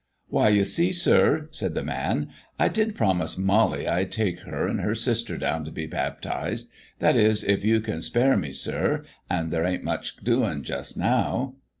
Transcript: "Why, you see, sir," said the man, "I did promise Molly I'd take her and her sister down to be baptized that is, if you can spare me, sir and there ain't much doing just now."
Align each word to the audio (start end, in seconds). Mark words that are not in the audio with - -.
"Why, 0.29 0.49
you 0.49 0.63
see, 0.63 0.93
sir," 0.93 1.47
said 1.51 1.75
the 1.75 1.83
man, 1.83 2.29
"I 2.57 2.69
did 2.69 2.95
promise 2.95 3.37
Molly 3.37 3.87
I'd 3.87 4.11
take 4.11 4.39
her 4.39 4.65
and 4.67 4.81
her 4.81 4.95
sister 4.95 5.37
down 5.37 5.63
to 5.65 5.71
be 5.71 5.85
baptized 5.85 6.71
that 6.97 7.15
is, 7.15 7.43
if 7.43 7.63
you 7.63 7.79
can 7.81 8.01
spare 8.01 8.35
me, 8.35 8.51
sir 8.51 9.03
and 9.29 9.51
there 9.51 9.63
ain't 9.63 9.83
much 9.83 10.15
doing 10.23 10.63
just 10.63 10.97
now." 10.97 11.53